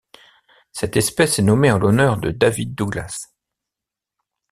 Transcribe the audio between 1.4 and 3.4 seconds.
nommée en l'honneur de David Douglas.